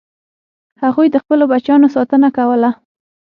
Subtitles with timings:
[0.83, 2.69] هغوی د خپلو بچیانو ساتنه کوله.